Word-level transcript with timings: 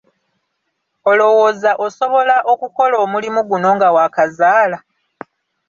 Olowooza 1.11 1.71
osobola 1.85 2.35
okukola 2.51 2.95
omulimu 3.05 3.41
guno 3.49 3.69
nga 3.75 3.87
waakazaala? 3.95 4.77